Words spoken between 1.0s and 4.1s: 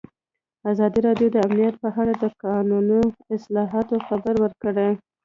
راډیو د امنیت په اړه د قانوني اصلاحاتو